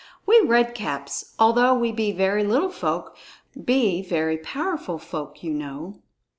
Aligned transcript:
"We 0.25 0.41
Red 0.41 0.73
Caps, 0.73 1.35
although 1.37 1.75
we 1.75 1.91
be 1.91 2.11
very 2.11 2.43
little 2.43 2.71
folk, 2.71 3.15
be 3.63 4.01
very 4.01 4.39
powerful 4.39 4.97
folk, 4.97 5.43
you 5.43 5.53
know." 5.53 6.01